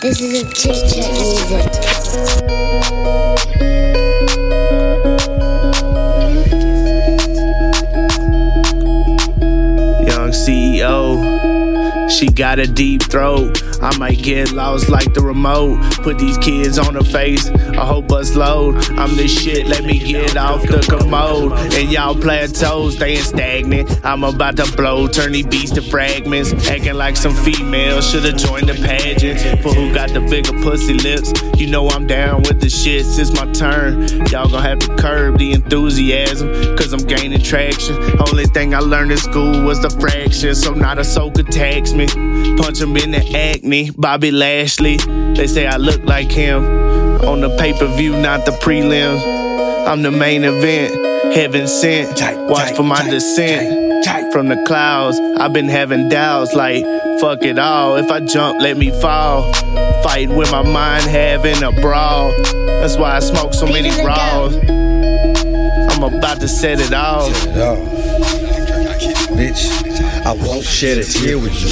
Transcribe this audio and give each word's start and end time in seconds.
This 0.00 0.20
is 0.20 0.42
a 0.42 0.46
chit 0.54 0.76
chat 0.88 1.12
music. 1.12 1.72
Young 10.06 10.30
CEO, 10.30 12.08
she 12.08 12.28
got 12.28 12.60
a 12.60 12.68
deep 12.68 13.02
throat. 13.10 13.60
I 13.88 13.96
might 13.96 14.22
get 14.22 14.52
lost 14.52 14.90
like 14.90 15.14
the 15.14 15.22
remote. 15.22 15.80
Put 16.02 16.18
these 16.18 16.36
kids 16.36 16.78
on 16.78 16.92
the 16.92 17.02
face, 17.02 17.48
a 17.48 17.86
whole 17.86 18.02
bus 18.02 18.36
load. 18.36 18.74
I'm 18.98 19.16
the 19.16 19.26
shit, 19.26 19.66
let 19.66 19.84
me 19.84 19.98
get 19.98 20.36
off 20.36 20.60
the 20.60 20.80
commode. 20.80 21.52
And 21.72 21.90
y'all 21.90 22.14
plateaus, 22.14 22.96
staying 22.96 23.22
stagnant. 23.22 24.04
I'm 24.04 24.24
about 24.24 24.58
to 24.58 24.70
blow, 24.76 25.08
turn 25.08 25.32
these 25.32 25.46
beats 25.46 25.70
to 25.72 25.80
fragments. 25.80 26.52
Acting 26.68 26.94
like 26.94 27.16
some 27.16 27.34
females, 27.34 28.10
should've 28.10 28.36
joined 28.36 28.68
the 28.68 28.74
pageant. 28.74 29.62
For 29.62 29.72
who 29.72 29.94
got 29.94 30.10
the 30.10 30.20
bigger 30.20 30.52
pussy 30.62 30.92
lips? 30.92 31.32
You 31.58 31.68
know 31.68 31.88
I'm 31.88 32.06
down 32.06 32.42
with 32.42 32.60
the 32.60 32.68
shit 32.68 33.06
since 33.06 33.32
my 33.34 33.50
turn. 33.52 34.02
Y'all 34.26 34.50
gonna 34.50 34.60
have 34.60 34.80
to 34.80 34.96
curb 34.96 35.38
the 35.38 35.52
enthusiasm, 35.52 36.76
cause 36.76 36.92
I'm 36.92 37.06
gaining 37.06 37.40
traction. 37.40 37.96
Only 38.28 38.44
thing 38.44 38.74
I 38.74 38.80
learned 38.80 39.12
in 39.12 39.18
school 39.18 39.62
was 39.64 39.80
the 39.80 39.88
fraction, 39.88 40.54
so 40.54 40.74
not 40.74 40.98
a 40.98 41.04
soul 41.04 41.30
could 41.30 41.50
tax 41.50 41.94
me. 41.94 42.06
Punch 42.56 42.80
him 42.80 42.96
in 42.96 43.12
the 43.12 43.24
acne, 43.34 43.77
Bobby 43.96 44.30
Lashley. 44.30 44.96
They 45.34 45.46
say 45.46 45.66
I 45.66 45.76
look 45.76 46.02
like 46.04 46.30
him. 46.30 46.64
On 47.30 47.40
the 47.40 47.56
pay 47.58 47.72
per 47.72 47.86
view, 47.96 48.12
not 48.16 48.44
the 48.46 48.52
prelims. 48.52 49.22
I'm 49.86 50.02
the 50.02 50.10
main 50.10 50.44
event, 50.44 50.94
heaven 51.34 51.66
sent. 51.66 52.20
Watch 52.50 52.76
for 52.76 52.82
my 52.82 53.02
descent. 53.08 53.86
From 54.32 54.48
the 54.48 54.62
clouds, 54.66 55.18
I've 55.40 55.52
been 55.54 55.68
having 55.68 56.08
doubts 56.10 56.54
like, 56.54 56.84
fuck 57.18 57.42
it 57.42 57.58
all. 57.58 57.96
If 57.96 58.10
I 58.10 58.20
jump, 58.20 58.60
let 58.60 58.76
me 58.76 58.90
fall. 59.00 59.52
Fighting 60.02 60.36
with 60.36 60.50
my 60.52 60.62
mind, 60.62 61.04
having 61.04 61.62
a 61.62 61.72
brawl. 61.72 62.30
That's 62.80 62.96
why 62.96 63.16
I 63.16 63.20
smoke 63.20 63.54
so 63.54 63.66
many 63.66 63.90
raws. 64.04 64.54
I'm 65.90 66.02
about 66.02 66.40
to 66.40 66.48
set 66.48 66.78
it 66.80 66.92
off. 66.92 67.32
Bitch, 69.38 69.70
I 70.26 70.32
won't 70.32 70.64
shed 70.64 70.98
a 70.98 71.04
tear 71.04 71.38
with 71.38 71.54
you. 71.62 71.70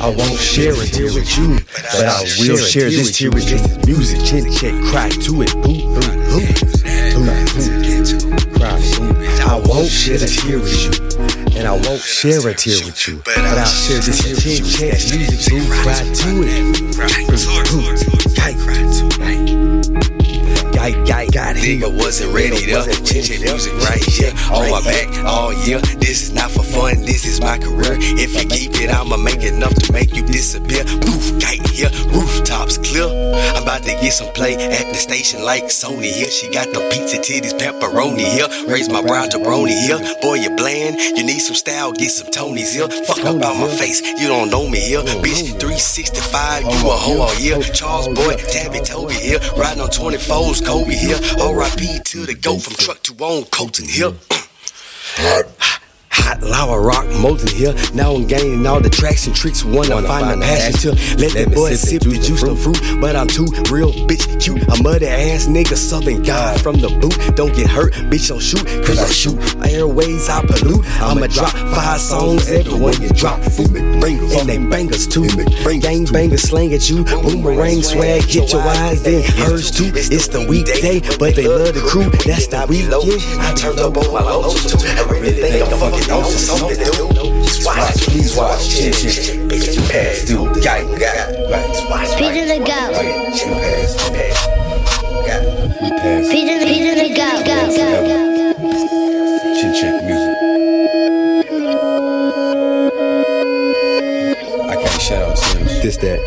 I 0.00 0.08
won't 0.08 0.36
share 0.36 0.72
a 0.72 0.84
tear 0.84 1.14
with 1.14 1.38
you, 1.38 1.60
but 1.72 1.94
I 1.94 2.22
will 2.22 2.56
share 2.56 2.90
this 2.90 3.16
tear 3.16 3.30
with 3.30 3.48
you. 3.48 3.60
Music, 3.86 4.18
chin 4.24 4.52
check, 4.52 4.74
cry 4.90 5.08
to 5.08 5.42
it. 5.42 5.52
Boo, 5.62 5.78
boo, 5.94 6.02
boo, 6.02 6.42
boo, 6.58 6.74
boo. 6.74 7.38
Cry. 8.58 8.82
I 9.46 9.62
won't 9.64 9.88
shed 9.88 10.22
a 10.22 10.26
tear 10.26 10.58
with 10.58 10.74
you, 10.74 10.90
and 11.56 11.68
I 11.68 11.78
won't 11.86 12.02
share 12.02 12.40
a 12.48 12.52
tear 12.52 12.84
with 12.84 13.06
you, 13.06 13.22
but 13.24 13.38
I'll 13.38 13.64
share 13.64 14.00
this 14.00 14.18
chin 14.42 14.64
check 14.64 14.98
music. 15.14 15.54
Boo, 15.54 15.62
cry 15.80 16.02
to 16.02 16.42
it. 16.42 18.07
Nigga 21.58 21.90
wasn't 21.90 22.32
ready 22.32 22.64
to 22.70 23.04
change 23.04 23.30
your 23.30 23.40
music 23.40 23.74
right 23.82 24.02
here 24.02 24.30
on 24.54 24.70
my 24.70 24.80
back 24.82 25.10
all 25.24 25.52
year. 25.66 25.80
This 25.98 26.22
is 26.22 26.32
not 26.32 26.50
for 26.50 26.62
fun, 26.62 27.02
this 27.02 27.26
is 27.26 27.40
my 27.40 27.58
career. 27.58 27.98
If 28.16 28.32
you 28.40 28.48
keep 28.48 28.80
it, 28.80 28.90
I'ma 28.90 29.16
make 29.16 29.42
enough 29.42 29.74
to 29.74 29.92
make 29.92 30.14
you 30.14 30.24
disappear. 30.24 30.84
Poof, 30.84 31.40
kite 31.42 31.66
here, 31.68 31.90
rooftops 32.14 32.78
clear. 32.78 33.10
I'm 33.54 33.62
about 33.64 33.82
to 33.82 33.92
get 34.00 34.12
some 34.12 34.32
play 34.32 34.54
at 34.54 34.86
the 34.86 34.94
station 34.94 35.42
like 35.44 35.64
Sony 35.64 36.10
here. 36.10 36.30
She 36.30 36.48
got 36.50 36.68
the 36.72 36.80
pizza 36.94 37.18
titties, 37.18 37.52
pepperoni 37.58 38.24
here. 38.24 38.48
Raise 38.68 38.88
my 38.88 39.02
brow 39.02 39.26
to 39.26 39.38
brony 39.38 39.76
here. 39.82 39.98
Boy, 40.22 40.34
you 40.34 40.54
bland, 40.54 40.96
you 40.96 41.24
need 41.24 41.40
some 41.40 41.56
style, 41.56 41.92
get 41.92 42.10
some 42.10 42.28
Tonys 42.28 42.72
here. 42.72 42.88
Fuck 43.04 43.20
up 43.26 43.42
on 43.44 43.60
my 43.60 43.68
face, 43.68 44.00
you 44.00 44.28
don't 44.28 44.48
know 44.50 44.68
me 44.68 44.78
here. 44.78 45.02
Bitch, 45.02 45.58
365, 45.58 46.62
you 46.62 46.68
a 46.68 46.96
hoe 46.96 47.20
all 47.20 47.34
year. 47.40 47.58
Charles 47.60 48.08
Boy, 48.08 48.36
Tabby 48.36 48.80
Toby 48.80 49.14
here. 49.14 49.40
Riding 49.56 49.82
on 49.82 49.90
24s, 49.90 50.64
Kobe 50.64 50.94
here. 50.94 51.18
RIP 51.48 52.04
to 52.04 52.26
the 52.26 52.34
goat 52.34 52.58
from 52.60 52.74
truck 52.74 53.02
to 53.04 53.14
on 53.24 53.44
Colton 53.44 53.86
here. 53.88 54.12
Hot 56.24 56.42
lava 56.42 56.78
rock 56.78 57.06
molten 57.20 57.48
here. 57.48 57.74
Now 57.94 58.14
I'm 58.14 58.26
gaining 58.26 58.66
all 58.66 58.80
the 58.80 58.90
tracks 58.90 59.26
and 59.26 59.34
tricks. 59.34 59.64
Wanna, 59.64 60.02
find, 60.02 60.40
the 60.40 60.44
passion 60.44 60.96
to 60.96 61.16
let 61.16 61.32
the 61.32 61.50
boys 61.54 61.80
sip 61.80 62.02
the 62.02 62.18
juice 62.18 62.42
and 62.42 62.58
fruit. 62.58 62.80
But 63.00 63.16
I'm 63.16 63.28
too 63.28 63.46
real, 63.70 63.92
bitch, 64.06 64.40
cute. 64.40 64.62
A 64.68 64.82
muddy 64.82 65.06
ass 65.06 65.46
nigga, 65.46 65.76
southern 65.76 66.22
guy 66.22 66.56
from 66.58 66.76
the 66.76 66.88
boot. 66.88 67.36
Don't 67.36 67.54
get 67.54 67.68
hurt, 67.68 67.92
bitch, 68.10 68.28
don't 68.28 68.40
shoot. 68.40 68.64
Cause 68.84 68.98
I 68.98 69.08
shoot 69.08 69.38
airways, 69.78 70.28
I 70.28 70.44
pollute. 70.44 70.84
I'ma 71.00 71.26
drop 71.28 71.52
five 71.74 72.00
songs 72.00 72.50
everyone 72.50 73.00
you 73.00 73.08
drop 73.10 73.40
food. 73.40 73.76
And 73.76 74.48
they 74.48 74.58
bangers 74.58 75.06
too. 75.06 75.26
Gang 75.80 76.04
bangers 76.06 76.42
slang 76.42 76.72
at 76.72 76.88
you. 76.88 77.04
Boomerang 77.04 77.82
swag, 77.82 78.22
hit 78.22 78.52
your 78.52 78.62
eyes, 78.62 79.06
in. 79.06 79.22
hers 79.42 79.70
too. 79.70 79.90
It's 79.94 80.28
the 80.28 80.46
weekday, 80.48 81.00
but 81.18 81.36
they 81.36 81.46
love 81.46 81.74
the 81.74 81.80
crew. 81.80 82.10
That's 82.26 82.46
the 82.48 82.66
weekend. 82.68 82.94
I 83.42 83.54
turned 83.54 83.78
up 83.80 83.96
on 83.96 84.12
my 84.12 84.20
lows 84.20 84.66
too. 84.66 84.78
I 84.86 85.02
really 85.10 85.32
think 85.32 85.66
I'm 85.66 85.78
fucking 85.78 86.07
know 86.08 86.22
something 86.24 86.76
to. 86.76 86.84
Just 87.44 87.64
watch, 87.66 88.00
please 88.08 88.36
watch. 88.36 88.68
Chin 88.68 88.92
chin, 88.92 89.48
bitch, 89.48 89.76
you 89.76 89.82
pass 89.88 90.22
through. 90.24 90.46
Got 90.62 90.80
it, 90.80 90.98
got 90.98 91.16
it. 91.30 91.50
Right, 91.50 91.66
just 91.68 91.88
watch. 91.90 92.16
Peter 92.16 92.46
the 92.46 92.58
go. 92.58 92.80
Chin 93.36 93.52
pass, 93.54 93.94
pass. 94.10 94.46
Got 95.28 95.42
it. 95.44 95.48
Peter, 96.30 96.56
Peter 96.64 96.94
the 96.96 97.08
go, 97.14 97.30
go, 97.44 97.58
go. 97.76 97.88
Chin 99.60 99.72
chin 99.74 99.94
music. 100.06 100.36
I 104.64 104.74
can't 104.80 105.00
shout 105.00 105.22
out 105.30 105.38
serious. 105.38 105.82
This 105.82 105.96
that. 105.98 106.20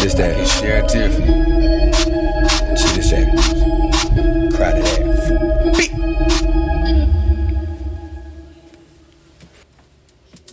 This 0.00 0.14
that. 0.14 0.48
Share 0.48 0.84
a 0.84 0.86
tear 0.86 1.10
for 1.10 1.20
you. 1.20 1.34
Shit 2.76 2.98
is 2.98 3.10
that. 3.10 3.26
Crowded. 4.54 4.87